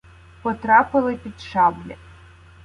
[0.43, 1.97] потрапили під шаблі.